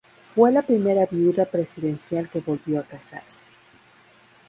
[0.17, 3.45] Fue la primera viuda presidencial que volvió a casarse.